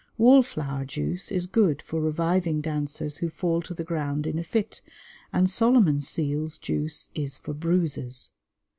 [0.17, 4.43] Wall flower juice is good for reviving dancers who fall to the ground in a
[4.43, 4.81] fit,
[5.31, 8.31] and Solomon's Seals juice is for bruises.